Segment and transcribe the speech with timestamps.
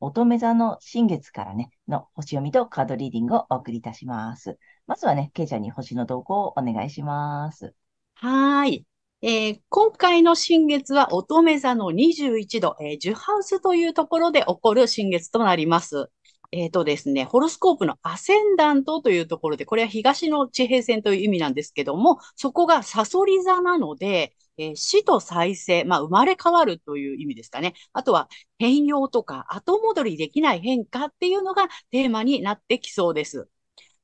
[0.00, 4.58] 乙女座の新月からね、の星読みとカードリーディングをお送りいたします。
[4.86, 7.74] まずはね、ケイちゃんに星の動向をお願いします。
[8.14, 8.84] はい。
[9.22, 16.10] えー、今回の新月は乙女座の21度、えー、ジュハウスというところで起こる新月となります。
[16.52, 27.74] えっ、ー、とですね、ホロスコープのアセンダントというところで、これは東の地平線という意味なんですけども、そこがサソリ座なので、えー、死と再生、まあ、生まれ変わるという意味ですかね。
[27.92, 33.48] あとは変容とか後戻りできない変化っていうのがテーマになってきそうです。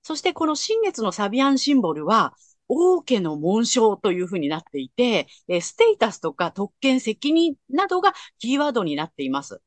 [0.03, 2.35] そしてこの新月のサビアンシンボルは、
[2.69, 9.61] 王家の紋章というふうになっていて、えステータスとか特権責任などがキーワードになっています。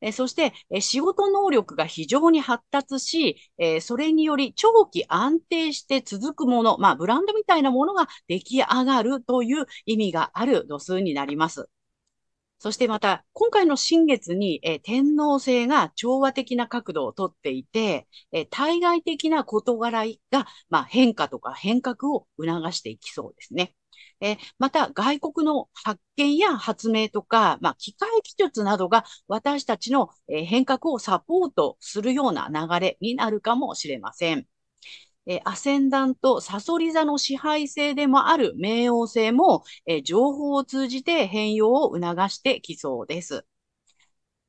[0.00, 11.68] えそして、え仕事能力が非常に発達し、えそれにより長期安定して続くもの、まあ、ブランドみたいなものが出来上がるという意味がある度数になります。
[12.60, 23.74] そしてまた、今回の新月に、え天皇制が調和的な角度をとっていて、え対外的な事柄が、まあ、変化とか変革を促していきそうですね。
[24.20, 34.46] えまた、外国の発見や発明とか、まあ、機械技術などが私たちの、変革をサポートするような流れになるかもしれません。
[35.26, 43.44] えアセンダント、サソリ座の支配性でもある冥王星も、え情報を通じて変容を促してきそうです。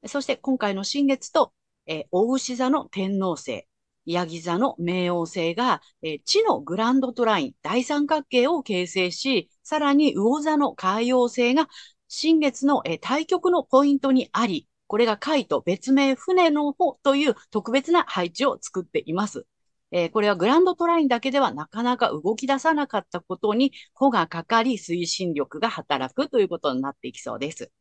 [0.08, 1.54] そして今回の新月と、
[1.86, 3.68] え大牛座の天王星、
[4.06, 11.70] ヤギ座の冥王星が、え地のグランドトライン、大三角形を形成し、さらに魚座の海洋星が
[12.08, 19.46] 新月の、え対極のポイントにあり、これが海と別名船の方という特別な配置を作っています。
[19.92, 27.72] えー、これはグランドトラインだけではなかなか動き出さなかったことに、穂がかかり推進力が働くということになっていきそうです。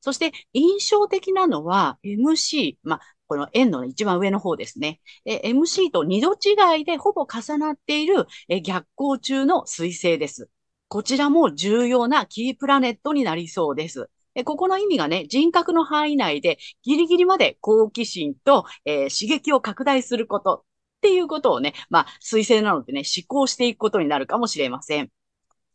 [0.00, 5.00] そして印象的なのは MC、まあ、この円の一番上の方ですね。
[5.24, 10.48] え MC と二度違いでほぼ重なっているえ逆行中の彗星です。
[10.88, 14.08] こちらも重要なキープラネットになりそうです。
[14.44, 20.64] ここの意味がね、人格の範囲内でギリギリまで好奇心と、えー、刺激を拡大すること
[20.98, 25.10] っていうことをね、まあ、推薦なのでね、思考していくことになるかもしれません。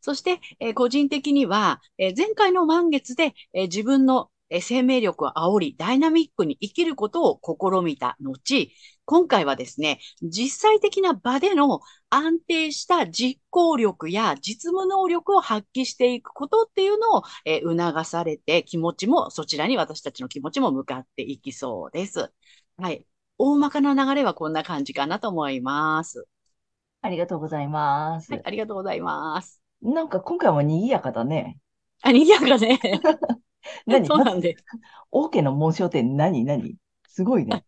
[0.01, 4.29] そして、えー、個人的には、えー、前回の満月で、えー、自分の
[4.61, 8.71] 生命力を煽り、ダイナミックに生きることを試みた後、
[9.05, 22.31] 今回はですね、実際的な場での安定した実行力や実務能力を発揮していくことっていうのを、え促されて、気持ちも、そちらに私たちの気持ちも向かっていきそうです。
[22.77, 23.05] はい。
[23.37, 26.27] 大まかな流れはこんな感じかなと思います。
[27.01, 28.31] ありがとうございます。
[28.31, 29.61] はい、ありがとうございます。
[29.81, 31.59] なんか今回も賑やかだね。
[32.01, 32.79] あ、賑やかね。
[33.85, 34.05] 何？
[34.07, 34.55] そうなんで。
[35.11, 36.45] オーケーの紋章って何？
[36.45, 36.75] 何？
[37.07, 37.65] すごいね。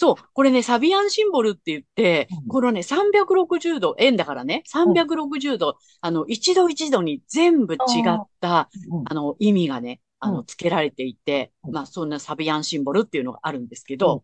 [0.00, 7.78] そう、これね、サビアンシンボルって言って、うん、このね、360度、円だからね、360度、うん、あの、一度一度に全部違
[8.08, 14.22] った、うん、あの、意味がね、あの、付けられていて、まあ、そんなサビアンシンボルっていうのがあるんですけど、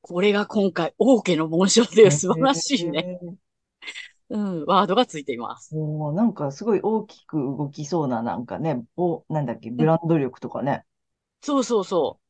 [0.00, 3.20] これが今回、王家の紋章で素晴らしいね。
[4.30, 5.76] うん、ワードがついています。
[5.76, 10.84] おなんかすごい大きく動きそうな、なんかね、お、なんだっけ、ブランド力とかね。
[11.42, 12.20] そうそうそ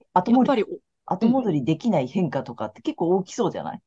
[0.00, 0.06] う。
[0.14, 0.64] 後戻り、
[1.06, 3.80] 後戻りできない変化とかって結構大きそうじゃない、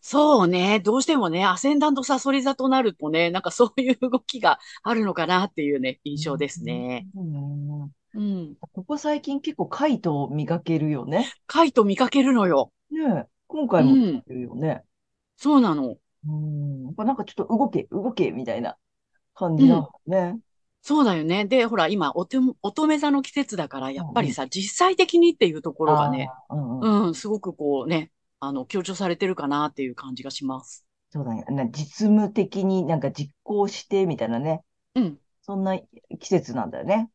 [0.00, 0.80] そうね。
[0.80, 7.06] どうしてもね、アセンダントサソリ座となるとね、なんかそういう動きがあるのかなっていうね、印象ですね。
[7.14, 7.82] うん。
[8.14, 8.56] うん。
[8.60, 11.30] ここ最近結構カイトを見かけるよね。
[11.46, 12.72] カイト見かけるのよ。
[12.90, 14.82] ね今回も見かけるよね。
[15.36, 15.96] そうなの。
[16.26, 16.84] うん。
[16.84, 18.76] やっぱなんかちょっと動け、動け、みたいな
[19.34, 20.38] 感じなのね。
[20.82, 21.44] そうだよね。
[21.44, 28.10] で、ほら、今、おて、乙女座の季節だから、やっぱりさ、実際的にっていうところがね、うん、うん、すごくこうね、
[28.40, 30.84] あの、強調されてるかなっていう感じがします。
[31.10, 31.44] そうだね。
[31.50, 34.62] な実務的になんか実行してみたいなね。
[34.96, 35.18] うん。
[35.42, 35.78] そんな
[36.18, 37.10] 季節なんだよね。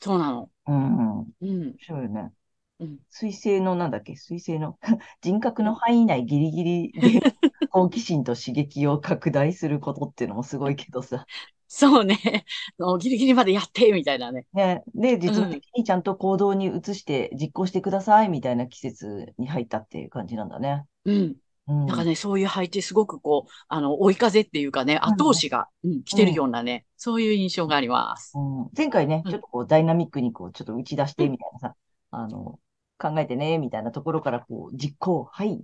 [0.00, 0.50] そうなの。
[0.66, 1.16] うん。
[1.16, 1.76] 面うん。
[1.78, 2.32] 白いよね。
[2.80, 2.98] うん。
[3.10, 4.16] 水星のなんだっけ？
[4.16, 4.78] 水星の？
[5.20, 7.20] 人格の範囲内ギリギリで
[7.70, 11.26] 好奇心と刺激を拡大することっていうのもすごいけどさ。
[11.72, 12.44] そうね。
[12.78, 14.44] もうギリギリまでやって、みたいなね。
[14.52, 14.82] ね。
[14.92, 20.84] で、実務的にちゃんと行動に移して実行してくださいみたいな季節に入ったっていう感じなんだね。
[21.04, 21.36] うん。
[21.68, 21.86] うん。
[21.86, 28.32] なんかね、そういう配置すごくこう、あの、追い風っていうかね、後押しが、うん、来てるようなね、そういう印象があります。
[28.36, 31.74] うん、前回ね、うんちょっとこうダイナミックにこうちょっと打ち出してみたいなさ、
[32.10, 32.58] あの、
[33.00, 35.60] 考えてね、みたいなところからこう実行、はい、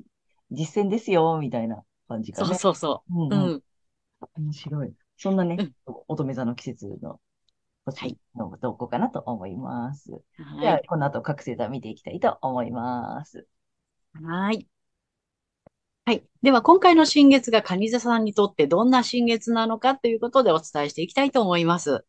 [0.51, 2.59] 実践ですよ、みたいな感じそうがね。
[2.59, 3.27] そうそうう。
[3.27, 3.63] んうんうん。
[4.35, 4.95] 面白い。
[5.19, 5.75] そんなねうん、
[6.09, 7.21] 乙女座の季節の
[7.85, 10.11] 星の投稿かなと思います。
[10.61, 13.47] じゃはあ、この後各星座見ていきたいと思います。
[14.21, 14.25] い。
[14.25, 14.69] はい。
[16.05, 16.25] はい。
[16.43, 22.05] では、今回の新月が蟹座さんにとってどんな新月なのかということでお伝えしていきたいと思います。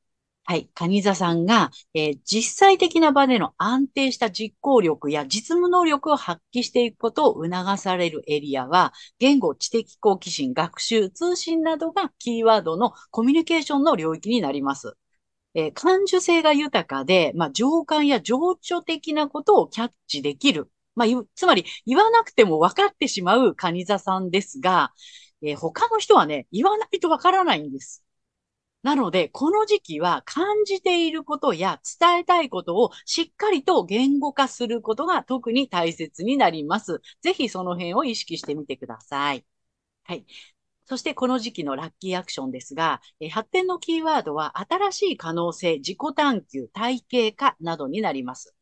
[0.50, 0.70] はい。
[0.76, 14.96] 蟹座さんが、えー実際的な場での安定した実行力や実務能力を発揮していくことを促されるエリアは、言語、知的好奇心、学習、通信などがキーワードのコミュニケーションの領域になります。
[15.56, 20.72] えー感受性が豊かで、まあ、情感や情緒的なことをキャッチできる。
[20.96, 24.94] まあ、つまり、言わなくても分かってしまう蟹座さんですが、
[25.44, 28.06] えー他の人はね、言わないと分からないんです。
[28.84, 37.02] なので、この時期は感じていることや伝えたいことをしっかりと言語化することが特に大切になります。
[37.22, 39.46] ぜひその辺を意識してみてください。
[40.04, 40.26] はい。
[40.86, 48.56] そしてこの時期のラッキーアクションですが、え発展のキーワードは新しい可能性、自己探求、体系化などになります。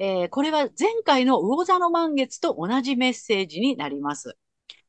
[0.00, 4.36] えーこれは前回の魚座の満月と同じメッセージになります。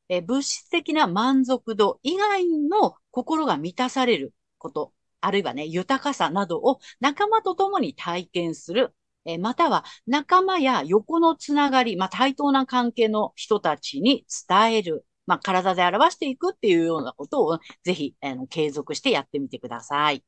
[0.10, 8.94] え物質的な満足度以外の心が満たされること、あるいはね、豊かさなどを仲間と共に体験する。
[9.26, 15.06] えまたは仲間や横のつながり、まあ、対等な関係の人たちに伝える。
[15.28, 20.24] まあ、体で表していくっていうようなことをぜひ、あの、継続してやってみてください。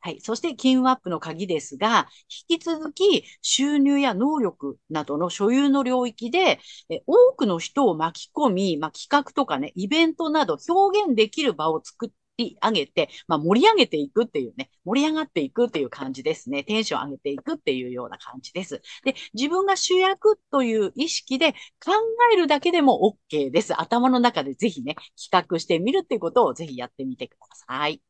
[0.00, 0.20] はい。
[0.20, 2.06] そして、金運アップの鍵ですが、
[2.48, 16.64] 引き続き収入や能力などの所有の領域で、え多くの人を巻き込み、まあ、企画とかね、イベントなど表現できる場を作っり上げて、まあ、盛り上げていくっていうね、盛り上がっていくっていう感じですね。
[16.64, 18.80] テンション上げていくっていうような感じです。
[19.04, 21.52] で、自分が主役という意識で
[21.84, 21.92] 考
[22.32, 23.80] えるだけでも OK です。
[23.80, 28.02] 頭の中でぜひね、企画してみるっていうことをぜひやってみてください。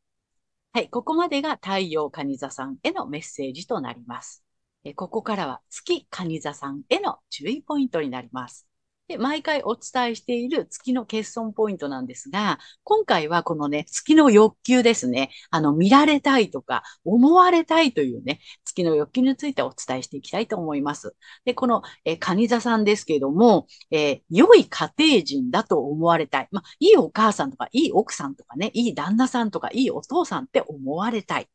[0.73, 4.45] はい、ここまでが太陽蟹座さんへのメッセージとなります。
[4.85, 8.69] えここからは月蟹座さんへの注意ポイントになります。
[9.09, 15.31] で、毎回お伝えしている月の欠損ポイントなんですが、今回はこのね、月の欲求ですね。
[15.51, 21.15] あの、見られたいとか、思われたいというね、月の欲求についてお伝えしていきたいと思います。
[21.45, 26.49] で、この、えー、蟹座さんですけども、えー良い家庭人だと思われたい。
[26.51, 31.49] まあ、いいお母さんとか、いい奥さんとかね、いい旦那さんとか、いいお父さんって思われたい。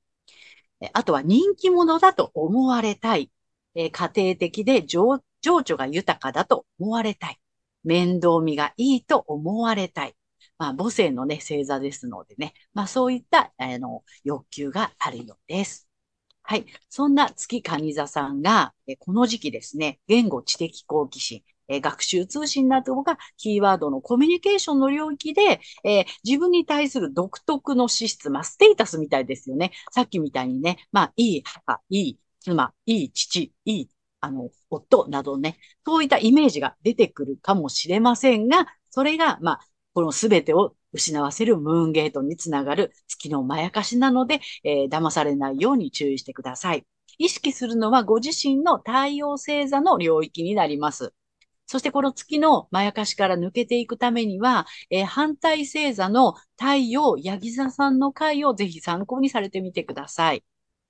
[0.94, 3.32] あとは人気者だと思われたい。
[3.76, 7.40] えー家庭的で情情緒が豊かだと思われたい。
[7.84, 10.16] 面倒見がいいと思われたい。
[10.58, 12.54] まあ、母性のね、星座ですのでね。
[12.74, 15.88] まあ、そういった、あの、欲求があるようです。
[16.44, 16.66] はい。
[16.90, 29.72] そんな月蟹座さんが、えこの時期ですね、言語知的好奇心、学習通信などがキーワードのコミュニケーションの領域で、えー自分に対する独特の資質、まあ、ステータスみたいですよね。
[29.92, 33.90] さっきみたいにね、まあ、いい母、いい妻、いい父、いい、
[34.22, 39.60] あの、夫などね、そういったイメージが出てくるかもしれませんが、それが、まあ、
[39.94, 46.86] このすべてを失わせるムーンゲートにつながる月のまやかしなので、えー騙されないように注意してください。
[47.18, 51.14] 意識するのはご自身の太陽星座の領域になります。
[51.66, 60.44] そしてこの月のまやかしから抜けていくためには、えー反対星座の太陽、ヤギ座さんの回をぜひ参考にされてみてください。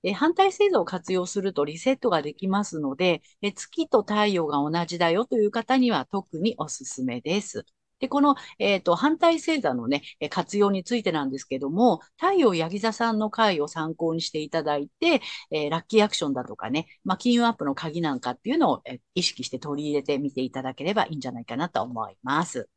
[0.04, 7.64] えー反対星座を活用するとリセットができますので、えー月と太陽が同じだよという方には特におすすめです。
[8.00, 22.68] で、この、えっと、反対星座のね、えー活用についてなんですけども、太陽ヤギ座さんの回を参考にしていただいて、えーラッキーアクションだとかね、まあ、金運アップの鍵なんかっていうのを、えー意識して取り入れてみていただければいいんじゃないかなと思います。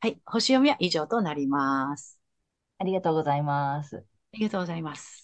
[0.00, 0.20] はい。
[0.26, 2.20] 星読みは以上となります。
[2.78, 3.96] ありがとうございます。
[3.98, 5.19] ありがとうございます。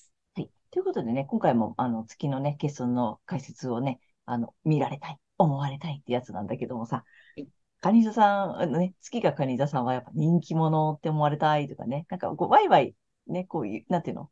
[0.66, 0.72] はい。
[0.72, 7.04] ということでね、今回も、あの、月のね、欠損の解説をね、あの、見られたい、思われたいってやつなんだけどもさ
[7.36, 7.48] はい、
[7.80, 12.94] カニ座さん、ね、月がカニ座さんはやっぱ人気者って思われたいとかね、なんかこう、ワイワイ、
[13.26, 14.30] ね、こういう、なんていうの？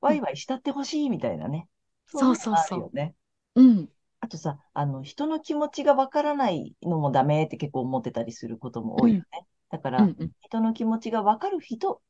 [0.00, 1.68] ワイワイ慕ってほしいみたいなね。
[2.06, 3.14] そうそうそうあるよね。
[3.56, 3.88] うん。
[4.20, 9.46] あとさ、あの、人の気持ちがわからないのもダメって結構思ってたりすることも多いよね。
[9.70, 10.30] だから、うんうん。
[10.42, 12.00] 人の気持ちがわかる人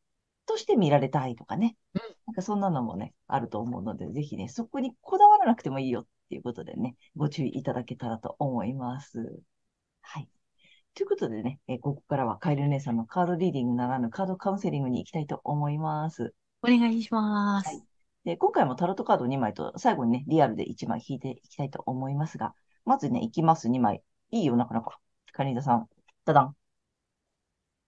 [0.47, 1.77] として見られたいとかね。
[1.95, 9.43] うんなんかそんなのもね、あると思うので、ぜひね、そこにこだわらなくてもいいよっていうことでね、ご注意いただけたらと思います。
[10.01, 10.29] はい。
[10.95, 16.35] ということでね、えーここからはカエル姉さんのカードリーディングならぬカードカウンセリングに行きたいと思います。
[16.63, 17.69] お願いします。
[17.69, 17.83] はい
[18.25, 22.55] で、今回もタロットカード2枚と最後にね、リアルで1枚引いていきたいと思いますが、
[22.87, 24.03] まずね、いきます2枚。
[24.31, 24.99] いいよ、なかなか。
[25.33, 25.89] カニダさん。
[26.25, 26.57] ダダン。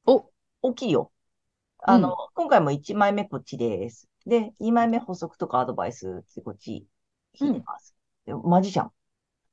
[0.06, 0.30] お、
[0.62, 1.10] 大きいよ。
[1.88, 4.08] あの、今回も1枚目こっちです。
[4.26, 6.86] で、2枚目補足とかアドバイスってこっち
[7.40, 7.94] 引いてます。
[8.26, 8.90] でマジシャン。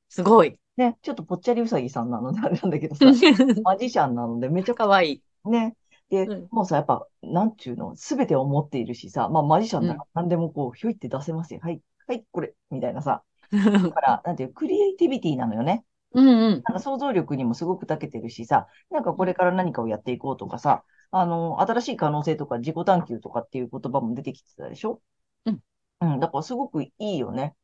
[0.09, 0.57] すごい。
[0.75, 3.05] ね、ちょっとぽっちゃりうさぎさんなのであれなんだけどさ、
[3.63, 5.21] マジシャンなのでめちゃくちかわいい。
[5.45, 5.75] ゃね。
[6.09, 11.59] で、うんもうさ、やっぱ、なんちゅうの、すべてを持っているしさ、まあマジシャンなら何でもこう、ひょいって出せますよ。
[11.61, 13.23] はい、はい、これ、みたいなさ。
[13.51, 15.85] だから、なんていう、クリエイティビティなのよね。
[16.13, 16.51] うんうん。
[16.51, 25.01] なんか想像力にもすごく長けてるしさ、なんかこれから何かをやっていこうとかさ、あの、新しい可能性とか自己探求とかっていう言葉も出てきてたでしょ？
[25.46, 25.60] うん。
[26.01, 27.55] うん、だからすごくいいよね。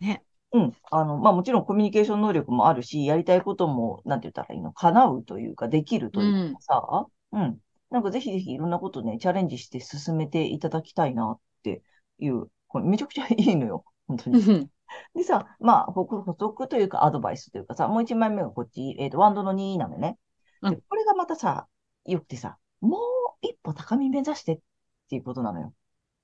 [0.00, 0.22] ね。
[0.52, 0.72] うん。
[0.90, 7.58] あの、まあもちろんコミュニケーション能力もあるし、やりたいことも、なんて言ったらいいの、叶うというか、できるというかさ、うん。
[7.90, 11.82] なんかぜひぜひいろんなことね、チャレンジして進めていただきたいなって
[12.18, 13.84] いう、これめちゃくちゃいいのよ。
[14.08, 14.68] 本当に。
[15.14, 20.18] う んでさ、まあ、補補足というかアドバイスというかさ、もう一枚目がこっち、えっ、と、ワンドの2なのね。
[20.62, 21.68] うんで、これがまたさ、
[22.04, 23.00] よくてさ、もう
[23.42, 24.60] 一歩高み目指してっ
[25.08, 25.74] ていうことなのよ。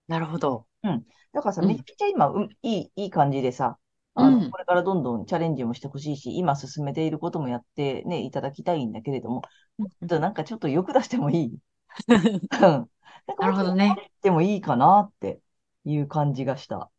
[0.09, 0.67] なるほど。
[1.33, 3.79] だからさ、うんめちゃくちゃ今、うん、いい、いい感じでさ、
[4.15, 9.43] あの、うんこれからどんどんチャレンジもしてほしいし、今進めていることもやってね、いただきたいんだけれども、
[9.79, 11.59] ちょっとなんかちょっと欲出してもいい？
[12.09, 12.91] うん。
[13.39, 14.13] なるほどね。
[14.23, 15.41] でもいいかなって
[15.85, 16.91] いう感じがした。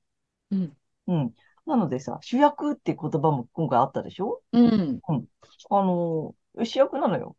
[0.51, 0.77] うん。
[1.07, 1.33] うん。
[1.65, 4.41] なのでさ、主役って言葉も今回あったでしょ？
[4.51, 5.01] うん。
[5.07, 5.13] あ
[5.83, 7.35] のー主役なのよ。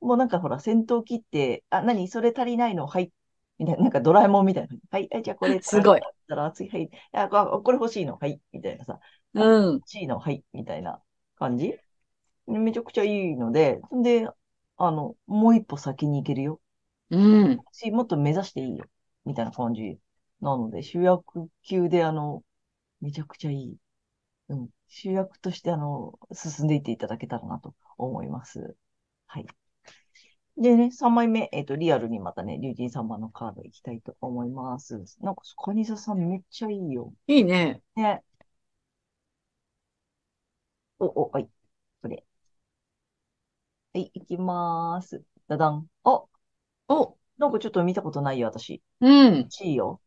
[0.00, 2.08] もうなんかほら、戦闘機って、あ、何？
[2.08, 2.86] それ足りないの？
[2.86, 3.12] はい。
[3.58, 4.76] みたいな、なんかドラえもんみたいな。
[4.90, 6.00] はい、はい、じゃあこれ、すごい。
[6.28, 6.90] たら次、はい。
[7.12, 8.16] あ、ここれ欲しいの？
[8.16, 8.40] はい。
[8.52, 9.00] みたいなさ。
[9.34, 9.74] うん。
[9.74, 10.18] 欲しいの？
[10.18, 10.44] はい。
[10.52, 11.02] みたいな
[11.36, 11.74] 感じ？
[12.46, 14.28] めちゃくちゃいいので、で、
[14.76, 16.60] あの、もう一歩先に行けるよ。
[17.10, 17.58] うん。
[17.72, 18.86] し、もっと目指していいよ。
[19.24, 19.98] みたいな感じ。
[20.40, 22.42] なので、主役級で、あの、
[23.00, 23.76] めちゃくちゃいい。
[24.50, 24.70] うん。
[24.88, 28.76] 主役として、あの、進んでいっていただけたらなと思います。
[29.26, 29.46] はい。
[30.58, 34.94] でね、3枚目、えっ、と、リアルにまたね、竜神様のカードいきたいと思います。
[35.20, 37.12] なんか、カニザさんめっちゃいいよ。
[37.26, 37.82] いいね。
[37.94, 38.22] ね。
[40.98, 41.48] お、お、はい。
[42.02, 42.24] これ。
[43.94, 45.24] はい、いきまーす。
[45.48, 45.88] ダダン。
[46.04, 46.24] あ、
[46.88, 48.82] お、なんかちょっと見たことないよ、私。
[49.00, 49.48] うん。
[49.62, 50.00] いいよ。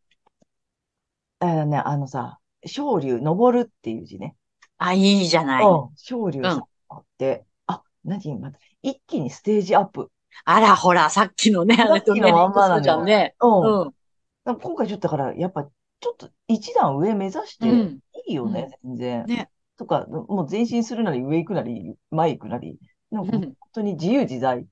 [1.41, 4.36] えーね、あのさ、昇竜、登るっていう字ね。
[4.78, 5.66] あ、いいじゃない。
[5.66, 10.12] うん、昇竜さうんあって、あ、何また、一気にステージアップ。
[10.46, 13.36] あら、ほら、さっきのね、さっきのまんまなんね。
[13.42, 13.82] うん。
[13.82, 14.60] うん。
[14.60, 18.00] 今回ちょっとだから、やっぱ、ちょっと一段上目指して、うん。
[18.28, 19.25] いいよね、全然。
[19.25, 19.50] ね。
[19.78, 22.80] とか、もう前進するなり、上行くなり、前行くなり、
[23.12, 24.66] なんかうん本当に自由自在。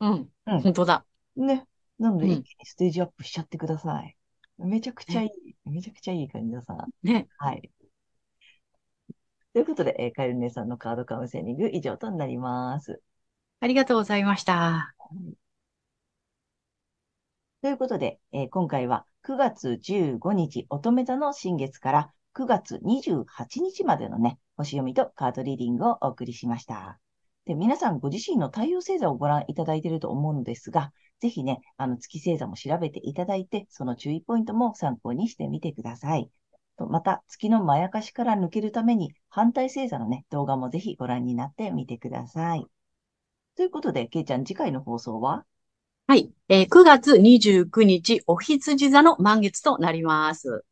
[0.00, 0.28] うん。
[0.46, 1.04] うん本当だ。
[1.36, 1.66] ね。
[1.98, 4.16] なので、うん一気にステージアップしちゃってください。
[4.58, 5.30] めちゃくちゃいい。
[5.66, 6.76] めちゃくちゃいい感じださ。
[7.02, 7.28] ね。
[7.38, 7.70] はい。
[9.52, 13.00] ということで、えーカエル姉さんのカードカウンセリング以上となります。
[13.60, 14.94] ありがとうございました。
[17.62, 27.00] ということで、えー今回は9月15日乙女座の新月から9月28日までのね、星読みとカードリーディングをお送りしました。
[27.46, 36.30] で、皆さんご自身の太陽星座をご覧いただいていると思うのですが、ぜひね、あの月星座も調べていただいて、その注意ポイントも参考にしてみてください。
[36.76, 42.66] とまた、月のまやかしから抜けるために、反対星座のね、動画もぜひご覧になってみてください。
[43.56, 45.44] ということで、けいちゃん、次回の放送は？
[46.06, 46.30] はい。
[46.48, 50.64] えー9月29日、お羊座の満月となります。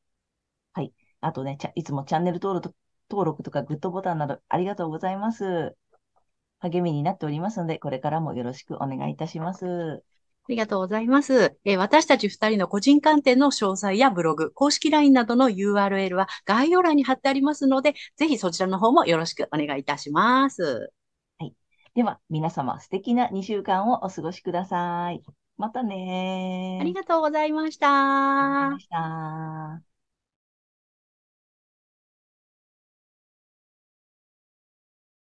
[1.25, 2.75] あとね、ちゃいつもチャンネル登録と
[3.09, 5.77] 登録とかグッドボタンなどありがとうございます。
[6.63, 10.03] 励みになっておりますので、これからもよろしくお願いいたします。
[10.45, 11.57] ありがとうございます。
[11.65, 20.93] えー私たち二人の個人鑑定の詳細やブログ、公式 LINE などの URL は概要欄に貼ってありますので、ぜひそちらの方もよろしくお願いいたします。
[21.95, 25.23] では、皆様素敵な2週間をお過ごしください。
[25.59, 26.81] またねー。
[26.81, 27.89] ありがとうございました。
[27.89, 29.92] ありがとうございました。